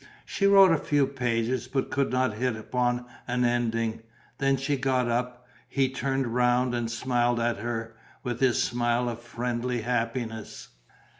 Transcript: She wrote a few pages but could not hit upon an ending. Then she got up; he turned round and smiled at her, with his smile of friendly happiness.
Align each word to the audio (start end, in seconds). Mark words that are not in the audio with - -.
She 0.25 0.47
wrote 0.47 0.71
a 0.71 0.79
few 0.79 1.05
pages 1.05 1.67
but 1.67 1.91
could 1.91 2.09
not 2.11 2.33
hit 2.33 2.55
upon 2.55 3.05
an 3.27 3.45
ending. 3.45 4.01
Then 4.39 4.57
she 4.57 4.75
got 4.75 5.07
up; 5.07 5.45
he 5.69 5.89
turned 5.89 6.25
round 6.33 6.73
and 6.73 6.89
smiled 6.89 7.39
at 7.39 7.57
her, 7.57 7.95
with 8.23 8.39
his 8.39 8.59
smile 8.63 9.07
of 9.09 9.19
friendly 9.21 9.81
happiness. 9.83 10.69